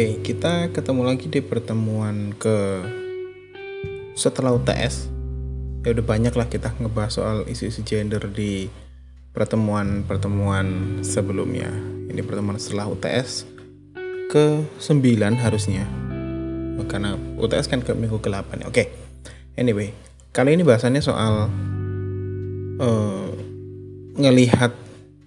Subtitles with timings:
[0.00, 2.80] Oke, kita ketemu lagi di pertemuan ke
[4.16, 5.12] setelah UTS.
[5.84, 8.72] Ya udah banyak lah kita ngebahas soal isu-isu gender di
[9.36, 11.68] pertemuan-pertemuan sebelumnya.
[12.08, 13.44] Ini pertemuan setelah UTS
[14.32, 15.84] ke 9 harusnya.
[16.88, 18.66] Karena UTS kan ke minggu ke-8 ya.
[18.72, 18.88] Oke.
[19.60, 19.92] Anyway,
[20.32, 21.52] kali ini bahasannya soal
[22.80, 23.28] uh,
[24.16, 24.72] ngelihat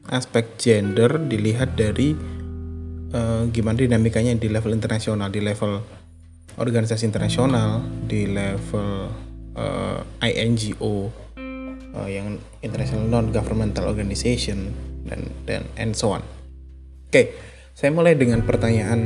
[0.10, 2.34] aspek gender dilihat dari
[3.14, 5.80] uh, gimana dinamikanya di level internasional, di level
[6.58, 9.10] organisasi internasional, di level
[9.58, 11.10] uh, eh, INGO
[11.94, 14.74] uh, yang international non governmental organization
[15.06, 16.22] dan dan and so on.
[17.10, 17.26] Oke, okay,
[17.78, 19.00] saya mulai dengan pertanyaan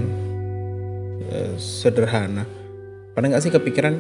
[1.27, 2.47] uh, sederhana.
[3.11, 3.95] Pernah nggak sih kepikiran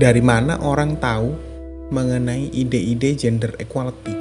[0.00, 1.36] dari mana orang tahu
[1.90, 4.16] mengenai ide-ide gender equality?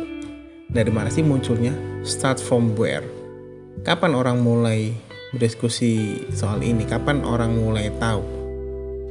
[0.69, 1.73] Dari mana sih munculnya?
[2.05, 3.18] Start from where?
[3.83, 4.95] Kapan orang mulai
[5.31, 6.83] berdiskusi soal ini?
[6.85, 8.23] Kapan orang mulai tahu?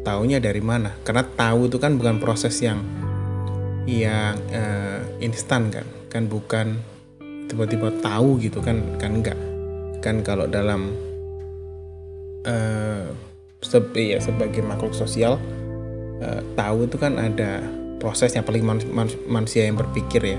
[0.02, 0.94] Taunya dari mana?
[1.04, 2.80] Karena tahu itu kan bukan proses yang
[3.88, 6.76] yang uh, instan kan, kan bukan
[7.48, 9.38] tiba-tiba tahu gitu kan, kan enggak.
[10.04, 10.92] Kan kalau dalam
[12.44, 13.08] uh,
[13.96, 15.40] ya, sebagai makhluk sosial
[16.20, 17.64] uh, tahu itu kan ada
[17.98, 18.62] prosesnya paling
[19.26, 20.38] manusia yang berpikir ya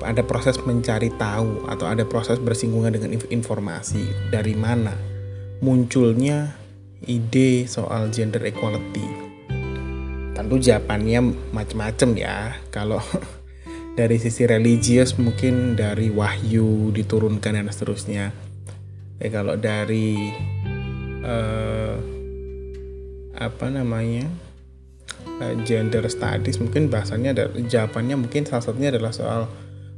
[0.00, 4.94] ada proses mencari tahu atau ada proses bersinggungan dengan informasi dari mana
[5.64, 6.56] munculnya
[7.04, 9.04] ide soal gender equality.
[10.34, 12.38] Tentu jawabannya macam-macam ya.
[12.68, 13.00] Kalau
[13.98, 18.34] dari sisi religius mungkin dari wahyu diturunkan dan seterusnya.
[19.22, 20.34] Ya kalau dari
[21.22, 21.96] uh,
[23.34, 24.26] apa namanya
[25.40, 29.46] uh, gender studies mungkin bahasanya ada jawabannya mungkin salah satunya adalah soal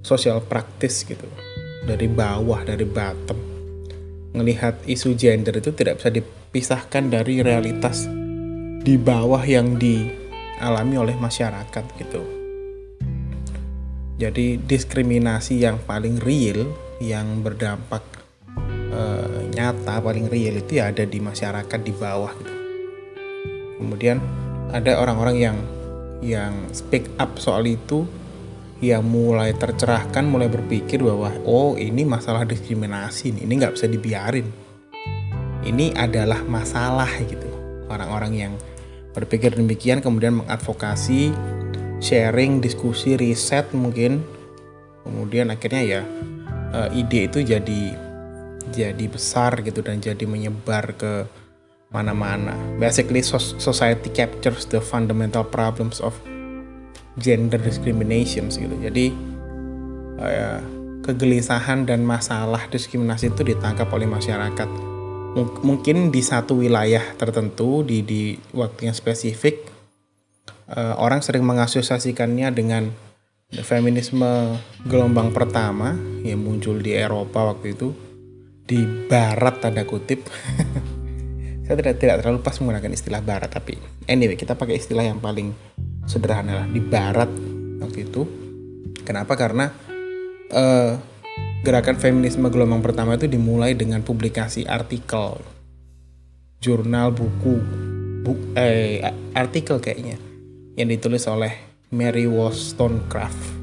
[0.07, 1.27] sosial praktis gitu
[1.83, 3.39] dari bawah dari bottom.
[4.39, 8.07] Ngelihat isu gender itu tidak bisa dipisahkan dari realitas
[8.87, 12.23] di bawah yang dialami oleh masyarakat gitu.
[14.17, 16.71] Jadi diskriminasi yang paling real
[17.03, 18.01] yang berdampak
[18.89, 19.03] e,
[19.53, 22.55] nyata paling real itu ya ada di masyarakat di bawah gitu.
[23.77, 24.23] Kemudian
[24.73, 25.57] ada orang-orang yang
[26.25, 28.09] yang speak up soal itu
[28.85, 34.49] yang mulai tercerahkan, mulai berpikir bahwa oh ini masalah diskriminasi, ini nggak bisa dibiarin.
[35.67, 37.49] Ini adalah masalah gitu.
[37.89, 38.53] Orang-orang yang
[39.17, 41.33] berpikir demikian kemudian mengadvokasi,
[42.05, 44.21] sharing, diskusi, riset mungkin,
[45.03, 46.03] kemudian akhirnya ya
[46.77, 47.83] uh, ide itu jadi
[48.71, 51.25] jadi besar gitu dan jadi menyebar ke
[51.89, 52.53] mana-mana.
[52.77, 56.13] Basically society captures the fundamental problems of
[57.17, 58.77] gender discrimination gitu.
[58.77, 59.13] Jadi
[60.21, 60.61] uh,
[61.05, 64.69] kegelisahan dan masalah diskriminasi itu ditangkap oleh masyarakat.
[65.37, 68.23] Mungkin di satu wilayah tertentu di di
[68.57, 69.69] waktu yang spesifik
[70.73, 72.89] uh, orang sering mengasosiasikannya dengan
[73.63, 75.95] feminisme gelombang pertama
[76.27, 77.93] yang muncul di Eropa waktu itu
[78.67, 80.27] di barat tanda kutip.
[81.67, 83.75] Saya tidak tidak terlalu pas menggunakan istilah barat tapi
[84.07, 85.51] anyway kita pakai istilah yang paling
[86.07, 87.29] sederhana lah di barat
[87.83, 88.23] waktu itu.
[89.03, 89.35] Kenapa?
[89.39, 89.71] Karena
[90.51, 90.93] uh,
[91.67, 95.43] gerakan feminisme gelombang pertama itu dimulai dengan publikasi artikel
[96.63, 97.55] jurnal buku
[98.23, 99.03] bu, eh,
[99.35, 100.19] artikel kayaknya
[100.75, 101.53] yang ditulis oleh
[101.95, 103.55] Mary Wollstonecraft.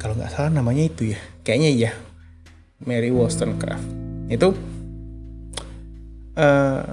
[0.00, 1.20] Kalau nggak salah namanya itu ya?
[1.44, 1.92] Kayaknya iya
[2.84, 3.84] Mary Wollstonecraft.
[4.28, 4.52] Itu
[6.36, 6.84] uh,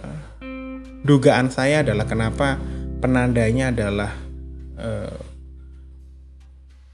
[1.03, 2.59] dugaan saya adalah kenapa
[3.01, 4.13] penandanya adalah
[4.78, 5.17] uh,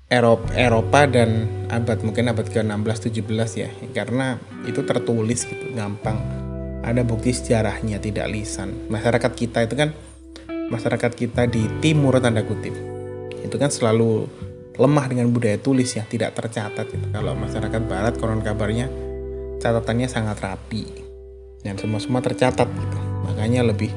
[0.07, 3.27] Eropa, Eropa dan abad mungkin abad ke-16 17
[3.59, 3.69] ya.
[3.91, 6.15] Karena itu tertulis gitu gampang.
[6.87, 8.87] Ada bukti sejarahnya tidak lisan.
[8.87, 9.91] Masyarakat kita itu kan
[10.71, 12.71] masyarakat kita di timur tanda kutip.
[13.43, 14.31] Itu kan selalu
[14.79, 17.01] lemah dengan budaya tulis ya tidak tercatat gitu.
[17.09, 18.87] kalau masyarakat barat konon kabarnya
[19.59, 20.87] catatannya sangat rapi.
[21.67, 22.99] Dan semua semua tercatat gitu.
[23.27, 23.91] Makanya lebih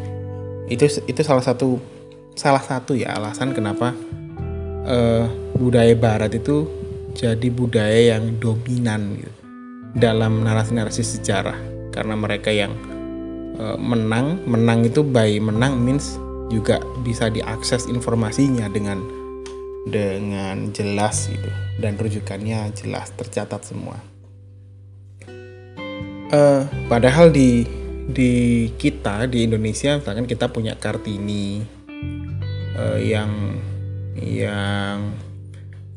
[0.67, 1.79] itu itu salah satu
[2.35, 3.95] salah satu ya alasan kenapa
[4.87, 5.27] uh,
[5.59, 6.67] budaya Barat itu
[7.13, 9.33] jadi budaya yang dominan gitu,
[9.99, 11.59] dalam narasi-narasi sejarah
[11.91, 12.71] karena mereka yang
[13.59, 16.17] uh, menang menang itu by menang means
[16.51, 18.99] juga bisa diakses informasinya dengan
[19.89, 21.51] dengan jelas gitu
[21.81, 23.97] dan rujukannya jelas tercatat semua.
[26.31, 27.67] Uh, padahal di
[28.11, 31.63] di kita di Indonesia misalkan kita punya Kartini
[32.77, 33.59] uh, yang
[34.19, 35.15] yang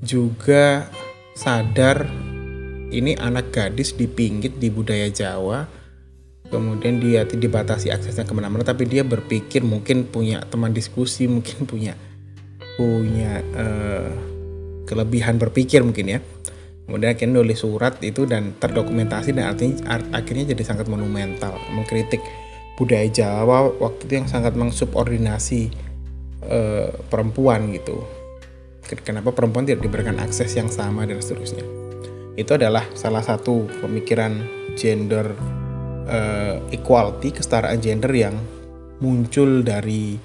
[0.03, 0.87] juga
[1.33, 2.05] sadar
[2.93, 5.65] ini anak gadis dipinggit di budaya Jawa
[6.53, 11.97] kemudian dia dibatasi aksesnya ke mana-mana tapi dia berpikir mungkin punya teman diskusi mungkin punya
[12.77, 14.33] punya uh,
[14.85, 16.19] kelebihan berpikir mungkin ya.
[16.83, 22.19] Kemudian akhirnya nulis surat itu dan terdokumentasi dan artinya akhirnya jadi sangat monumental mengkritik
[22.75, 25.71] budaya Jawa waktu itu yang sangat mengsubordinasi
[26.47, 28.03] uh, perempuan gitu.
[28.83, 31.63] Kenapa perempuan tidak diberikan akses yang sama dan seterusnya?
[32.35, 34.43] Itu adalah salah satu pemikiran
[34.75, 35.33] gender
[36.09, 38.35] uh, equality kesetaraan gender yang
[38.99, 40.19] muncul dari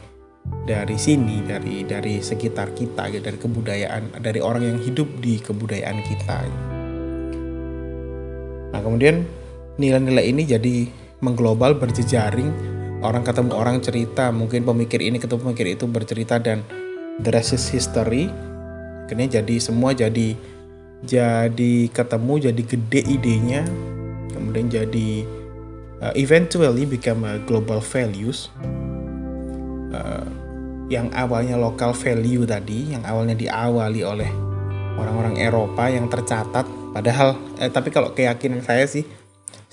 [0.65, 5.99] dari sini dari dari sekitar kita gitu, dari kebudayaan dari orang yang hidup di kebudayaan
[6.05, 6.39] kita.
[8.73, 9.25] Nah kemudian
[9.79, 10.77] nilai-nilai ini jadi
[11.23, 16.67] mengglobal berjejaring orang ketemu orang cerita mungkin pemikir ini ketemu pemikir itu bercerita dan
[17.23, 18.31] the rest is history.
[19.07, 20.35] Akhirnya jadi semua jadi
[21.07, 23.63] jadi ketemu jadi gede idenya.
[24.35, 25.25] Kemudian jadi
[26.03, 28.51] uh, eventually become a global values.
[29.89, 30.27] Uh,
[30.89, 34.31] yang awalnya lokal value tadi yang awalnya diawali oleh
[34.97, 36.65] orang-orang Eropa yang tercatat.
[36.93, 39.05] Padahal eh, tapi kalau keyakinan saya sih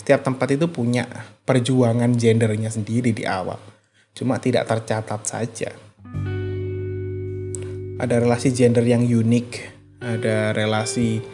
[0.06, 1.10] setiap tempat itu punya
[1.50, 3.57] perjuangan gendernya sendiri di awal.
[4.13, 5.74] Cuma tidak tercatat saja.
[7.98, 9.74] Ada relasi gender yang unik
[10.06, 11.25] ada relasi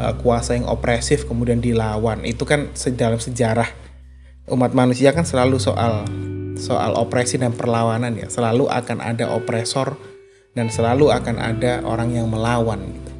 [0.00, 2.24] uh, kuasa yang opresif kemudian dilawan.
[2.24, 3.68] Itu kan dalam sejarah
[4.48, 6.08] umat manusia kan selalu soal
[6.56, 8.32] soal opresi dan perlawanan ya.
[8.32, 10.00] Selalu akan ada opresor
[10.56, 13.12] dan selalu akan ada orang yang melawan gitu.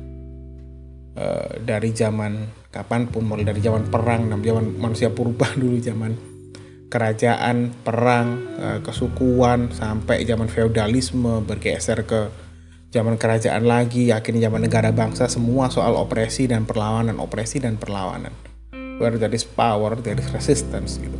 [1.20, 1.26] E,
[1.60, 6.12] dari zaman kapan pun mulai dari zaman perang dan zaman manusia purba dulu zaman
[6.86, 8.28] kerajaan perang
[8.60, 12.30] e, kesukuan sampai zaman feodalisme bergeser ke
[12.92, 18.30] zaman kerajaan lagi akhirnya zaman negara bangsa semua soal opresi dan perlawanan opresi dan perlawanan.
[18.96, 21.18] Where there is power there is resistance gitu.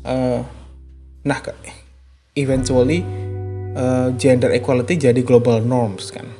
[0.00, 0.42] Uh,
[1.24, 1.40] nah
[2.34, 3.04] eventually
[3.76, 6.39] uh, gender equality jadi global norms kan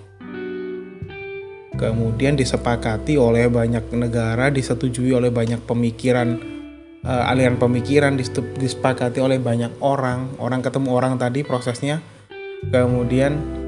[1.81, 6.37] kemudian disepakati oleh banyak negara disetujui oleh banyak pemikiran
[7.09, 8.21] uh, aliran pemikiran
[8.61, 12.05] disepakati oleh banyak orang orang ketemu orang tadi prosesnya
[12.69, 13.61] kemudian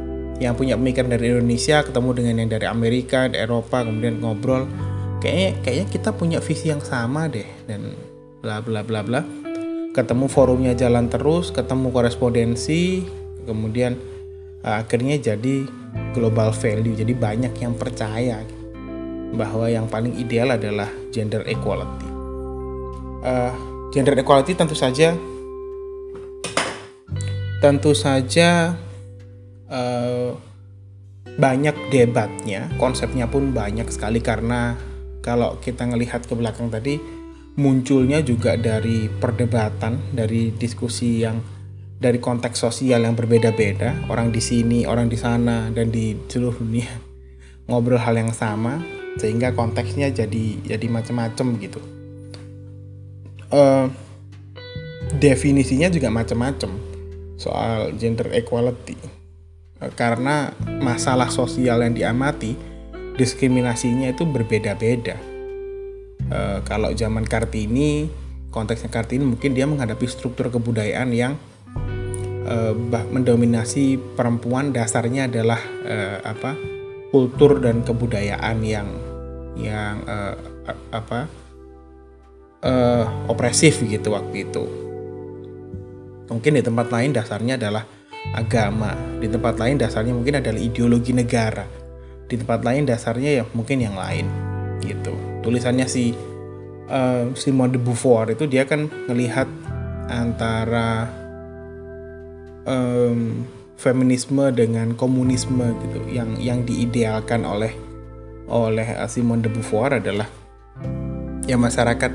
[0.42, 4.66] yang punya pemikiran dari Indonesia ketemu dengan yang dari Amerika, dari Eropa, kemudian ngobrol.
[5.22, 7.94] Kayaknya kayaknya kita punya visi yang sama deh dan
[8.42, 9.22] bla bla bla bla.
[9.94, 13.06] Ketemu forumnya jalan terus, ketemu korespondensi,
[13.46, 13.94] kemudian
[14.62, 15.66] akhirnya jadi
[16.14, 16.94] global value.
[16.94, 18.42] Jadi banyak yang percaya
[19.34, 22.08] bahwa yang paling ideal adalah gender equality.
[23.22, 23.54] Uh,
[23.94, 25.14] gender equality tentu saja
[27.62, 28.74] tentu saja
[29.70, 30.34] uh,
[31.38, 34.74] banyak debatnya, konsepnya pun banyak sekali karena
[35.22, 36.98] kalau kita ngelihat ke belakang tadi
[37.54, 41.38] munculnya juga dari perdebatan, dari diskusi yang
[42.02, 46.90] dari konteks sosial yang berbeda-beda, orang di sini, orang di sana dan di seluruh dunia
[47.70, 48.82] ngobrol hal yang sama
[49.22, 51.80] sehingga konteksnya jadi jadi macam-macam gitu.
[53.52, 53.86] Uh,
[55.20, 56.72] definisinya juga macam-macam
[57.36, 58.96] soal gender equality
[59.82, 62.56] e, karena masalah sosial yang diamati
[63.20, 65.18] diskriminasinya itu berbeda-beda
[66.32, 68.08] e, kalau zaman kartini
[68.48, 71.36] konteksnya kartini mungkin dia menghadapi struktur kebudayaan yang
[72.46, 72.56] e,
[73.12, 76.54] mendominasi perempuan dasarnya adalah e, apa
[77.12, 78.88] kultur dan kebudayaan yang
[79.58, 80.16] yang e,
[80.94, 81.28] apa
[82.62, 82.72] e,
[83.28, 84.82] opresif gitu waktu itu
[86.32, 87.84] Mungkin di tempat lain dasarnya adalah
[88.32, 91.68] agama, di tempat lain dasarnya mungkin adalah ideologi negara,
[92.24, 94.24] di tempat lain dasarnya ya mungkin yang lain
[94.80, 95.12] gitu.
[95.44, 96.16] Tulisannya si
[96.88, 99.44] uh, Simone de Beauvoir itu dia kan melihat
[100.08, 101.04] antara
[102.66, 103.46] um,
[103.78, 107.74] feminisme dengan komunisme gitu yang yang diidealkan oleh
[108.46, 110.28] oleh Simone de Beauvoir adalah
[111.48, 112.12] ya masyarakat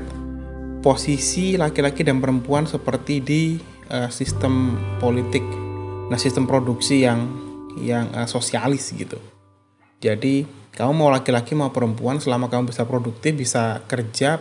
[0.80, 3.42] posisi laki-laki dan perempuan seperti di
[3.90, 5.42] uh, sistem politik,
[6.08, 7.26] nah sistem produksi yang
[7.82, 9.18] yang uh, sosialis gitu.
[9.98, 14.38] Jadi kamu mau laki-laki mau perempuan selama kamu bisa produktif bisa kerja,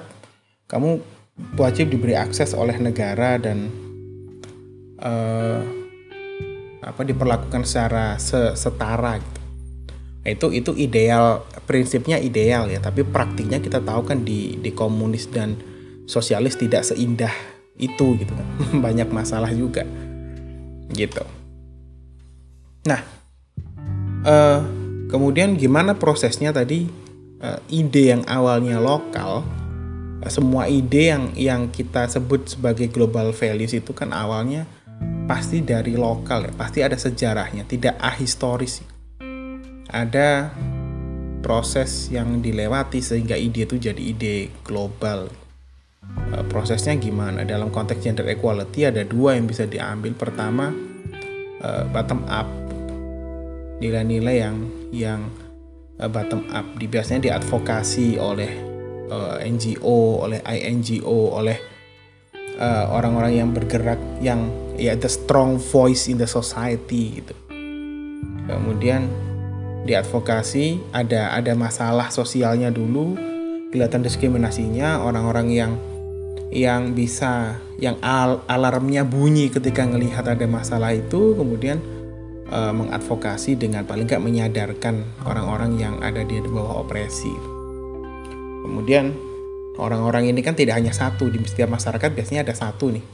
[0.70, 1.02] kamu
[1.58, 3.74] wajib diberi akses oleh negara dan
[5.02, 5.77] uh,
[6.88, 8.16] apa diperlakukan secara
[8.56, 9.42] setara gitu.
[10.24, 15.28] Nah, itu itu ideal prinsipnya ideal ya tapi praktiknya kita tahu kan di di komunis
[15.32, 15.56] dan
[16.08, 17.32] sosialis tidak seindah
[17.76, 18.48] itu gitu kan.
[18.86, 19.84] Banyak masalah juga
[20.92, 21.24] gitu.
[22.88, 23.04] Nah
[24.24, 24.60] uh,
[25.12, 27.08] kemudian gimana prosesnya tadi?
[27.38, 29.46] Uh, ide yang awalnya lokal
[30.26, 34.66] semua ide yang yang kita sebut sebagai global values itu kan awalnya
[35.28, 38.80] pasti dari lokal ya, pasti ada sejarahnya, tidak ahistoris.
[39.88, 40.52] Ada
[41.44, 45.28] proses yang dilewati sehingga ide itu jadi ide global.
[46.32, 47.44] Eh, prosesnya gimana?
[47.44, 50.16] Dalam konteks gender equality ada dua yang bisa diambil.
[50.16, 50.72] Pertama,
[51.60, 52.48] eh, bottom up,
[53.84, 54.58] nilai-nilai yang
[54.96, 55.22] yang
[56.00, 58.66] eh, bottom up, biasanya diadvokasi oleh
[59.40, 61.77] NGO, oleh INGO, oleh
[62.92, 67.34] orang-orang yang bergerak yang ya the strong voice in the society gitu.
[68.48, 69.10] Kemudian
[69.88, 73.16] diadvokasi ada ada masalah sosialnya dulu
[73.72, 75.72] kelihatan diskriminasinya orang-orang yang
[76.52, 81.84] yang bisa yang al alarmnya bunyi ketika melihat ada masalah itu kemudian
[82.52, 87.32] uh, mengadvokasi dengan paling nggak menyadarkan orang-orang yang ada di bawah opresi
[88.64, 89.12] kemudian
[89.78, 93.06] orang-orang ini kan tidak hanya satu di setiap masyarakat biasanya ada satu nih.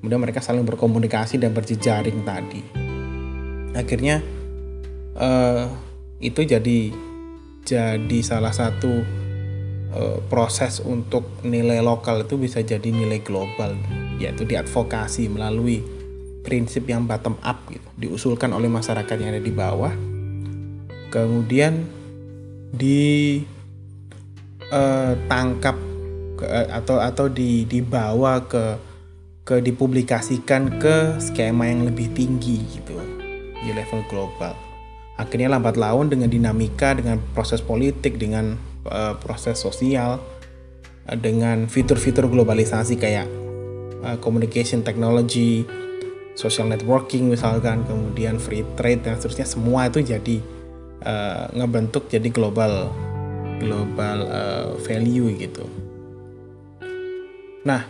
[0.00, 2.62] Kemudian mereka saling berkomunikasi dan berjejaring tadi.
[3.76, 4.24] Akhirnya
[5.16, 5.70] uh,
[6.18, 6.90] itu jadi
[7.64, 9.04] jadi salah satu
[9.94, 13.76] uh, proses untuk nilai lokal itu bisa jadi nilai global
[14.16, 15.80] yaitu diadvokasi melalui
[16.40, 19.92] prinsip yang bottom up gitu diusulkan oleh masyarakat yang ada di bawah.
[21.12, 21.84] Kemudian
[22.70, 23.10] ditangkap
[26.42, 28.76] eh, uh, atau atau di dibawa ke
[29.44, 32.94] ke dipublikasikan ke skema yang lebih tinggi gitu
[33.60, 34.54] di level global.
[35.20, 38.56] Akhirnya lambat laun dengan dinamika dengan proses politik dengan
[38.88, 40.20] uh, proses sosial
[41.08, 43.28] uh, dengan fitur-fitur globalisasi kayak
[44.04, 45.64] uh, communication technology
[46.38, 50.36] social networking misalkan kemudian free trade dan seterusnya semua itu jadi
[51.04, 52.88] uh, ngebentuk jadi global
[53.60, 55.68] global uh, value gitu
[57.64, 57.84] nah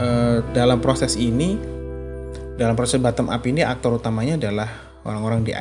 [0.00, 1.58] uh, dalam proses ini
[2.56, 4.68] dalam proses bottom up ini aktor utamanya adalah
[5.02, 5.52] orang-orang di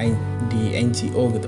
[0.52, 1.48] di NGO gitu.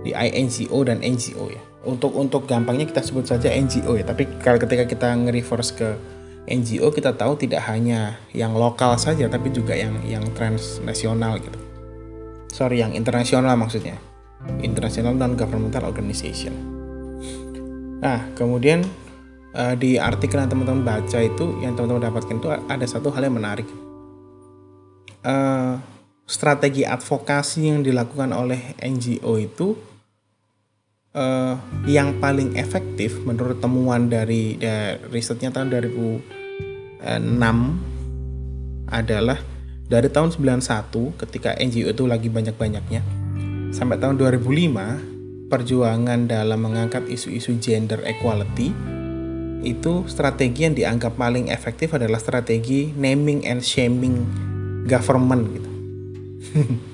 [0.00, 1.62] Di INGO dan NGO ya.
[1.84, 4.04] Untuk untuk gampangnya kita sebut saja NGO ya.
[4.04, 5.88] Tapi kalau ketika kita nge-reverse ke
[6.48, 11.58] NGO kita tahu tidak hanya yang lokal saja tapi juga yang yang transnasional gitu.
[12.50, 13.96] Sorry yang internasional maksudnya.
[14.64, 16.52] International non governmental organization.
[18.00, 18.84] Nah kemudian
[19.54, 23.36] uh, di artikel yang teman-teman baca itu yang teman-teman dapatkan itu ada satu hal yang
[23.38, 23.66] menarik.
[25.20, 25.76] Uh,
[26.24, 29.76] strategi advokasi yang dilakukan oleh NGO itu
[31.14, 37.02] uh, yang paling efektif menurut temuan dari, dari risetnya tahun 2006
[38.90, 39.38] adalah
[39.90, 43.02] dari tahun 91 ketika NGO itu lagi banyak-banyaknya
[43.74, 48.70] sampai tahun 2005 perjuangan dalam mengangkat isu-isu gender equality
[49.60, 54.24] itu strategi yang dianggap paling efektif adalah strategi naming and shaming
[54.88, 55.70] government gitu.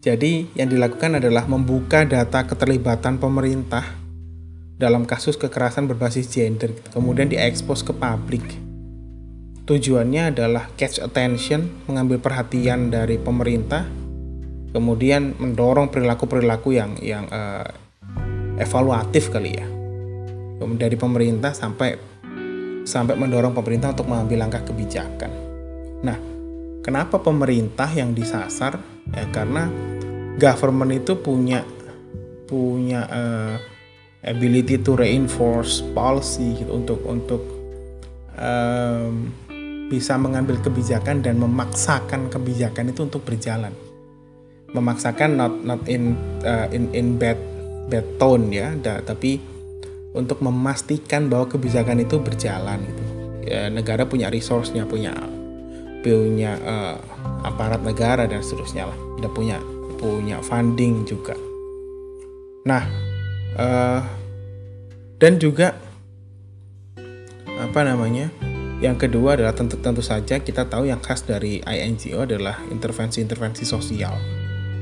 [0.00, 3.84] Jadi yang dilakukan adalah membuka data keterlibatan pemerintah
[4.80, 8.44] dalam kasus kekerasan berbasis gender, kemudian diekspos ke publik.
[9.68, 13.84] Tujuannya adalah catch attention, mengambil perhatian dari pemerintah,
[14.72, 17.68] kemudian mendorong perilaku-perilaku yang yang uh,
[18.56, 19.68] evaluatif kali ya,
[20.76, 22.12] dari pemerintah sampai
[22.84, 25.30] sampai mendorong pemerintah untuk mengambil langkah kebijakan.
[26.00, 26.16] Nah,
[26.80, 28.80] Kenapa pemerintah yang disasar?
[29.12, 29.68] Ya karena
[30.40, 31.60] government itu punya
[32.48, 33.54] punya uh,
[34.24, 37.42] ability to reinforce policy gitu, untuk untuk
[38.32, 39.28] um,
[39.92, 43.76] bisa mengambil kebijakan dan memaksakan kebijakan itu untuk berjalan.
[44.72, 46.16] Memaksakan not not in
[46.48, 47.36] uh, in in bad
[47.92, 49.36] bad tone ya, da, tapi
[50.10, 53.02] untuk memastikan bahwa kebijakan itu berjalan gitu.
[53.50, 55.16] Ya, negara punya resource-nya, punya
[56.00, 56.96] punya uh,
[57.44, 58.98] aparat negara dan seterusnya lah.
[59.20, 59.58] Udah punya
[60.00, 61.36] punya funding juga.
[62.64, 62.84] Nah
[63.56, 64.00] uh,
[65.20, 65.76] dan juga
[67.60, 68.32] apa namanya
[68.80, 74.16] yang kedua adalah tentu tentu saja kita tahu yang khas dari INGO adalah intervensi-intervensi sosial.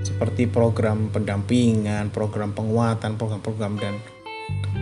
[0.07, 3.99] Seperti program pendampingan, program penguatan, program-program dan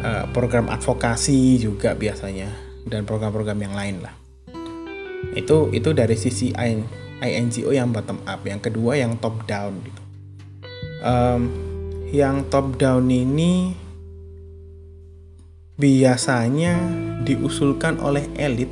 [0.03, 2.51] uh, program advokasi juga biasanya
[2.87, 4.15] dan program-program yang lain lah.
[5.35, 6.55] Itu itu dari sisi
[7.21, 10.03] INGO yang bottom up yang kedua yang top down gitu.
[11.03, 11.43] Um,
[12.15, 13.75] yang top down ini
[15.77, 16.79] biasanya
[17.27, 18.71] diusulkan oleh elit.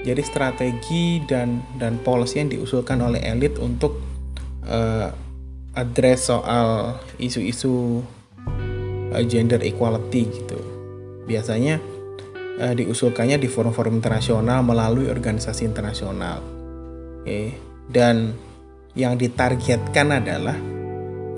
[0.00, 4.00] Jadi strategi dan dan policy yang diusulkan oleh elit untuk
[4.64, 5.12] uh,
[5.76, 8.00] address soal isu-isu
[9.12, 10.58] uh, gender equality gitu
[11.30, 11.78] biasanya
[12.58, 16.42] uh, diusulkannya di forum-forum internasional melalui organisasi internasional.
[17.20, 17.46] Oke, okay.
[17.86, 18.34] dan
[18.98, 20.58] yang ditargetkan adalah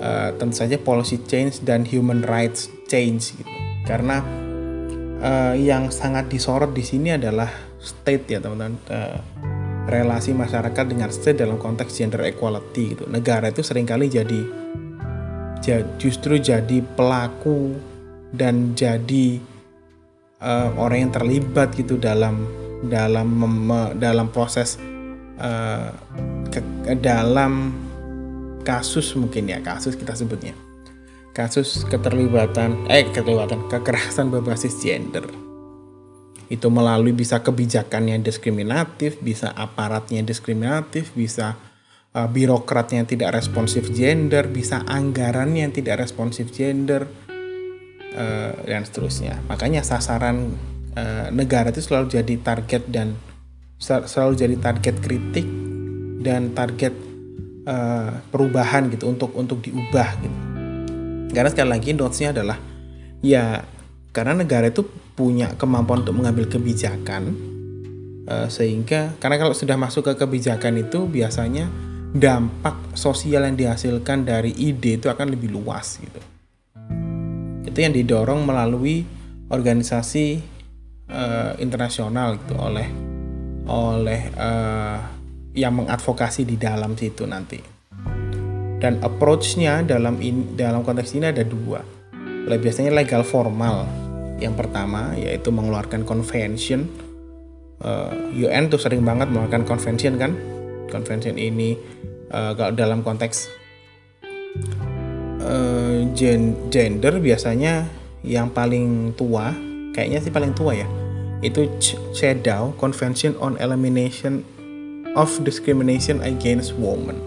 [0.01, 3.53] uh, tentu saja policy change dan human rights change gitu.
[3.85, 4.23] Karena
[5.21, 8.79] uh, yang sangat disorot di sini adalah state ya teman-teman.
[9.83, 13.03] Relasi masyarakat dengan state dalam konteks gender equality gitu.
[13.11, 14.39] Negara itu sering kali jadi
[15.97, 17.79] justru jadi pelaku
[18.35, 19.39] dan jadi
[20.43, 22.43] uh, orang yang terlibat gitu dalam
[22.83, 23.31] dalam
[23.95, 24.75] dalam proses
[25.39, 25.89] uh,
[26.51, 26.59] ke,
[26.99, 27.71] dalam
[28.67, 30.51] kasus mungkin ya kasus kita sebutnya.
[31.33, 35.25] Kasus keterlibatan eh keterlibatan kekerasan berbasis gender.
[36.51, 41.57] Itu melalui bisa kebijakannya diskriminatif bisa aparatnya diskriminatif bisa
[42.13, 47.09] uh, birokratnya yang tidak responsif gender bisa anggarannya yang tidak responsif gender
[48.13, 49.41] uh, dan seterusnya.
[49.49, 50.53] Makanya sasaran
[50.93, 53.17] uh, negara itu selalu jadi target dan
[53.83, 55.43] selalu jadi target kritik
[56.23, 56.95] dan target
[58.31, 60.37] perubahan gitu untuk untuk diubah gitu.
[61.31, 62.59] Karena sekali lagi notesnya adalah
[63.23, 63.63] ya
[64.11, 64.83] karena negara itu
[65.15, 67.31] punya kemampuan untuk mengambil kebijakan
[68.51, 71.71] sehingga karena kalau sudah masuk ke kebijakan itu biasanya
[72.13, 76.21] dampak sosial yang dihasilkan dari ide itu akan lebih luas gitu.
[77.65, 79.01] Itu yang didorong melalui
[79.49, 80.37] organisasi
[81.09, 82.87] uh, internasional gitu oleh
[83.65, 84.97] oleh uh,
[85.57, 87.57] yang mengadvokasi di dalam situ nanti.
[88.77, 91.81] Dan approach-nya dalam in, dalam konteks ini ada dua.
[92.45, 93.89] Lebih biasanya legal formal.
[94.37, 96.85] Yang pertama yaitu mengeluarkan convention.
[97.79, 100.35] Uh, UN tuh sering banget mengeluarkan convention kan?
[100.91, 101.79] Convention ini
[102.31, 103.49] uh, dalam konteks
[105.43, 107.89] uh, gen gender biasanya
[108.23, 109.51] yang paling tua
[109.91, 110.87] kayaknya sih paling tua ya
[111.43, 111.67] itu
[112.15, 114.47] CEDAW Convention on Elimination
[115.19, 117.19] of Discrimination Against Women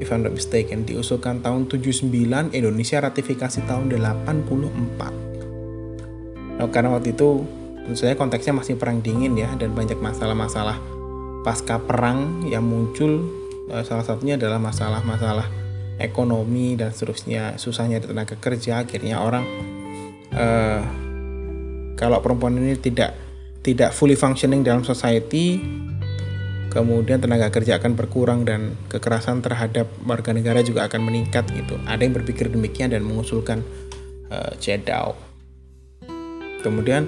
[0.00, 2.08] if I'm not mistaken diusulkan tahun 79
[2.56, 7.44] Indonesia ratifikasi tahun 84 nah, karena waktu itu
[7.84, 10.80] tentu saja konteksnya masih perang dingin ya dan banyak masalah-masalah
[11.44, 13.43] pasca perang yang muncul
[13.84, 15.48] salah satunya adalah masalah-masalah
[15.98, 17.56] ekonomi dan seterusnya.
[17.56, 19.44] Susahnya tenaga kerja akhirnya orang
[20.34, 20.82] uh,
[21.94, 23.14] kalau perempuan ini tidak
[23.64, 25.62] tidak fully functioning dalam society
[26.68, 31.78] kemudian tenaga kerja akan berkurang dan kekerasan terhadap warga negara juga akan meningkat gitu.
[31.86, 33.62] Ada yang berpikir demikian dan mengusulkan
[34.28, 35.34] uh, CEDAW
[36.64, 37.04] kemudian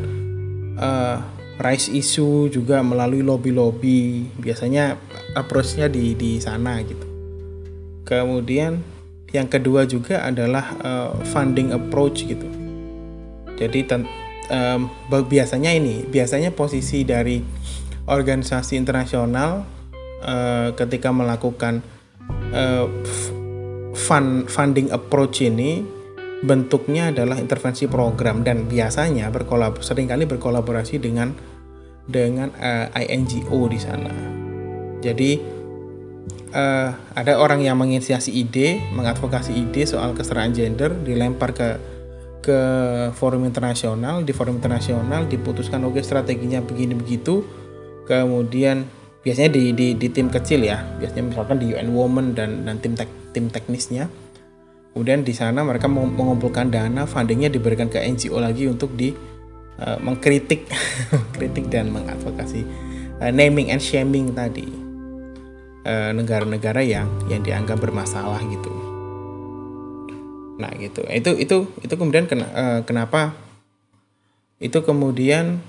[0.76, 1.24] uh,
[1.56, 4.28] rise issue juga melalui lobby-lobby.
[4.36, 5.00] Biasanya
[5.36, 7.16] approach-nya di di sana gitu
[8.06, 8.86] Kemudian
[9.34, 12.46] yang kedua juga adalah uh, funding approach gitu.
[13.58, 13.82] Jadi
[14.46, 14.86] um,
[15.26, 17.42] biasanya ini biasanya posisi dari
[18.06, 19.66] organisasi internasional
[20.22, 21.82] uh, ketika melakukan
[22.54, 22.86] uh,
[23.98, 25.82] fund funding approach ini
[26.46, 31.34] bentuknya adalah intervensi program dan biasanya berkolab sering kali berkolaborasi dengan
[32.06, 34.35] dengan uh, INGO di sana.
[35.04, 35.56] Jadi
[36.56, 41.68] uh, ada orang yang menginisiasi ide, mengadvokasi ide soal kesetaraan gender, dilempar ke
[42.46, 42.60] ke
[43.18, 47.42] forum internasional, di forum internasional diputuskan oke okay, strateginya begini begitu,
[48.06, 48.86] kemudian
[49.26, 52.94] biasanya di, di, di tim kecil ya, biasanya misalkan di UN Women dan dan tim
[52.94, 54.06] tek, tim teknisnya,
[54.94, 59.10] kemudian di sana mereka mengumpulkan dana, fundingnya diberikan ke NGO lagi untuk di
[59.82, 60.70] uh, mengkritik,
[61.34, 62.62] kritik dan mengadvokasi
[63.18, 64.85] uh, naming and shaming tadi.
[65.86, 68.74] Eh, negara-negara yang yang dianggap bermasalah gitu.
[70.58, 71.06] Nah gitu.
[71.06, 73.38] Itu itu itu kemudian ken, uh, kenapa
[74.58, 75.62] itu kemudian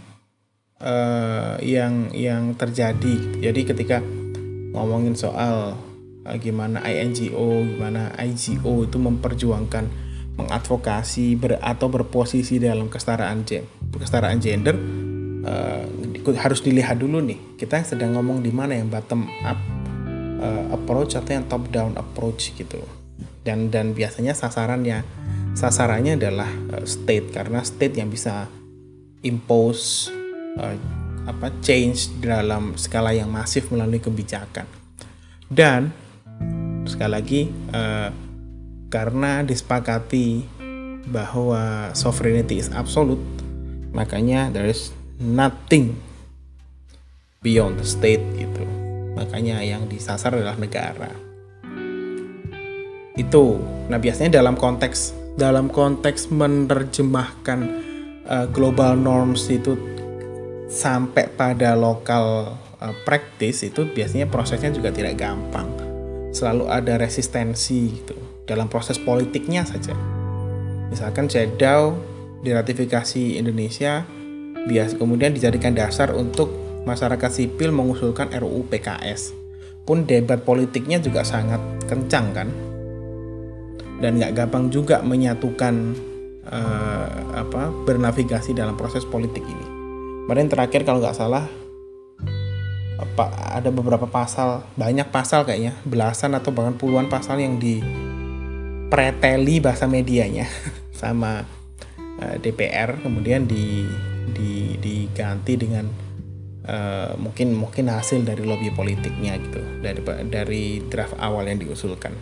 [0.82, 3.46] uh, yang yang terjadi.
[3.46, 4.02] Jadi ketika
[4.74, 5.78] ngomongin soal
[6.26, 9.86] uh, gimana INGO, gimana IGO itu memperjuangkan
[10.34, 13.46] mengadvokasi ber, atau berposisi dalam kesetaraan
[13.94, 14.82] kesetaraan gender
[15.46, 15.86] uh,
[16.42, 19.77] harus dilihat dulu nih kita sedang ngomong di mana yang bottom up
[20.40, 22.82] uh, approach atau yang top down approach gitu.
[23.42, 25.04] Dan dan biasanya sasarannya
[25.58, 27.34] sasarannya adalah uh, state.
[27.34, 28.48] Karena state yang bisa
[29.26, 30.14] impose
[30.58, 30.78] uh,
[31.28, 34.66] apa change dalam skala yang masif melalui kebijakan.
[35.48, 35.92] Dan
[36.88, 37.42] sekali lagi
[37.76, 38.10] uh,
[38.88, 40.48] karena disepakati
[41.08, 43.24] bahwa sovereignty is absolute
[43.96, 45.96] makanya there is nothing
[47.44, 48.77] beyond the state gitu
[49.18, 51.10] makanya yang disasar adalah negara
[53.18, 53.58] itu
[53.90, 57.60] nah biasanya dalam konteks dalam konteks menerjemahkan
[58.26, 59.78] uh, global norms itu
[60.68, 65.70] sampai pada lokal uh, practice itu biasanya prosesnya juga tidak gampang.
[66.36, 69.96] Selalu ada resistensi gitu dalam proses politiknya saja.
[70.92, 71.96] Misalkan CEDAW
[72.44, 74.06] diratifikasi Indonesia
[74.68, 76.52] bias kemudian dijadikan dasar untuk
[76.88, 79.36] masyarakat sipil mengusulkan RUU PKS.
[79.84, 82.48] Pun debat politiknya juga sangat kencang kan.
[84.00, 85.76] Dan nggak gampang juga menyatukan
[86.48, 89.66] uh, apa bernavigasi dalam proses politik ini.
[90.28, 91.44] Kemarin terakhir kalau nggak salah
[92.98, 93.30] apa
[93.62, 100.50] ada beberapa pasal banyak pasal kayaknya belasan atau bahkan puluhan pasal yang dipreteli bahasa medianya
[101.02, 101.46] sama
[102.18, 103.86] uh, eh, DPR kemudian di,
[104.34, 106.07] di diganti dengan
[106.68, 109.62] uh, mungkin mungkin hasil dari lobby politiknya gitu.
[109.82, 112.14] Dari dari draft awal yang diusulkan.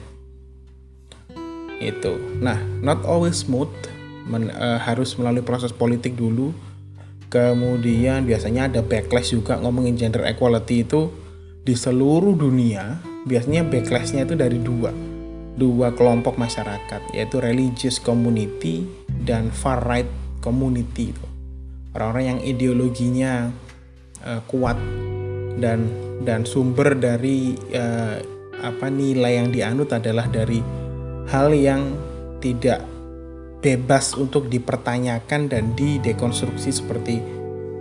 [1.82, 2.40] Itu.
[2.40, 3.74] Nah not always smooth.
[4.26, 6.54] Men, uh, harus melalui proses politik dulu.
[7.30, 9.60] Kemudian biasanya ada backlash juga.
[9.60, 11.12] Ngomongin gender equality itu
[11.66, 14.94] di seluruh dunia biasanya backlashnya itu dari dua.
[15.56, 18.86] Dua kelompok masyarakat yaitu religious community
[19.26, 20.10] dan far right
[20.42, 21.16] community
[21.96, 23.34] orang-orang yang ideologinya
[24.24, 24.78] uh, kuat
[25.60, 25.88] dan
[26.24, 28.18] dan sumber dari uh,
[28.64, 30.64] apa nilai yang dianut adalah dari
[31.28, 31.92] hal yang
[32.40, 32.84] tidak
[33.60, 37.18] bebas untuk dipertanyakan dan didekonstruksi seperti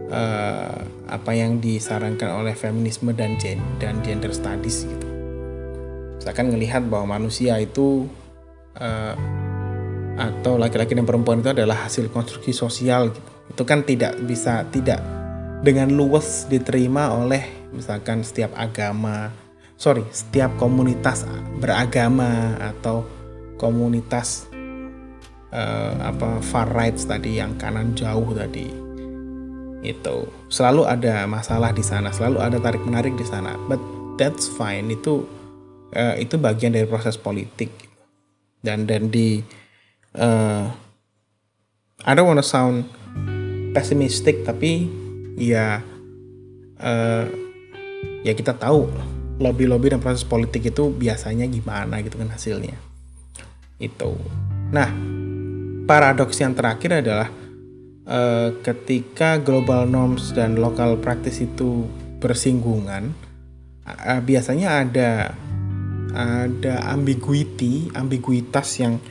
[0.09, 5.09] uh, apa yang disarankan oleh feminisme dan gen dan gender studies gitu.
[6.17, 8.09] Misalkan melihat bahwa manusia itu
[8.81, 9.15] uh,
[10.15, 13.31] atau laki-laki dan perempuan itu adalah hasil konstruksi sosial gitu.
[13.53, 15.24] Itu kan tidak bisa tidak
[15.65, 19.33] dengan luas diterima oleh misalkan setiap agama,
[19.81, 21.25] sorry, setiap komunitas
[21.57, 23.09] beragama atau
[23.57, 24.45] komunitas
[25.57, 28.69] uh, apa far right tadi yang kanan jauh tadi.
[29.81, 30.29] Itu.
[30.53, 33.57] Selalu ada masalah di sana selalu ada tarik menarik di sana.
[33.65, 33.81] But
[34.21, 34.93] that's fine.
[34.93, 35.25] Itu
[35.97, 37.73] uh, itu bagian dari proses politik.
[38.61, 39.41] Dan dan di
[40.21, 40.69] uh,
[42.05, 42.85] I don't wanna sound
[43.73, 45.04] pessimistic tapi
[45.35, 45.83] ya
[46.81, 47.25] uh,
[48.25, 48.89] ya kita tahu
[49.43, 52.79] lobby-lobby dan proses politik itu biasanya gimana gitu kan hasilnya.
[53.83, 54.15] Itu.
[54.71, 54.89] Nah
[55.85, 57.29] paradoks yang terakhir adalah
[58.09, 61.85] uh, ketika global norms dan local practice itu
[62.23, 63.13] bersinggungan,
[63.85, 65.13] uh, biasanya ada
[66.15, 69.03] ada ambiguity, ambiguitas yang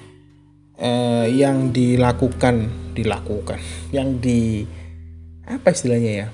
[0.79, 3.59] uh, yang dilakukan, dilakukan,
[3.91, 4.63] yang di
[5.47, 6.27] apa istilahnya ya?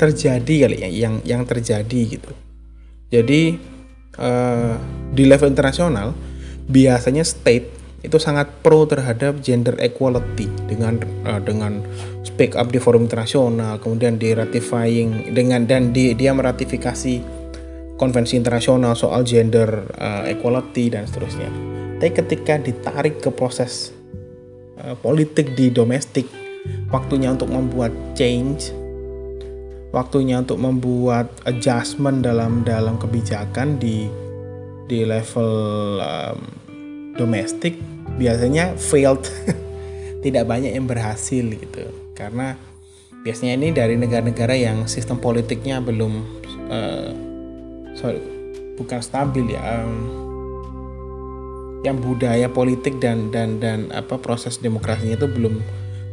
[0.00, 2.32] terjadi kali ya yang yang terjadi gitu.
[3.12, 3.60] Jadi
[4.16, 4.80] uh,
[5.12, 6.16] di level internasional
[6.72, 7.68] biasanya state
[8.00, 10.96] itu sangat pro terhadap gender equality dengan
[11.28, 11.84] uh, dengan
[12.24, 17.20] speak up di forum internasional kemudian di ratifying dengan dan di, dia meratifikasi
[18.00, 21.52] konvensi internasional soal gender uh, equality dan seterusnya.
[22.00, 23.92] Tapi ketika ditarik ke proses
[24.80, 26.24] uh, politik di domestik,
[26.90, 28.74] waktunya untuk membuat change,
[29.94, 34.10] waktunya untuk membuat adjustment dalam dalam kebijakan di
[34.90, 35.52] di level
[36.02, 36.38] um,
[37.14, 37.78] domestik.
[38.18, 39.24] Biasanya failed.
[40.24, 41.88] Tidak banyak yang berhasil gitu.
[42.12, 42.52] Karena
[43.24, 46.24] biasanya ini dari negara-negara yang sistem politiknya belum
[46.72, 47.10] uh,
[47.92, 48.20] sorry
[48.80, 49.92] bukan stabil ya um,
[51.84, 55.60] yang budaya politik dan dan dan apa proses demokrasinya itu belum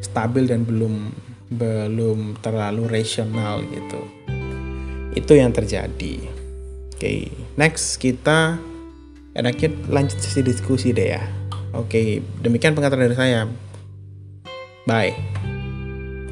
[0.02, 1.12] stabil dan belum
[1.48, 4.02] belum terlalu rasional gitu
[5.16, 6.22] itu yang terjadi
[6.94, 7.32] oke okay.
[7.56, 8.60] next kita
[9.38, 11.22] enaknya lanjut sesi diskusi deh ya.
[11.78, 13.46] Oke, demikian pengaturan dari saya.
[14.90, 15.37] Bye.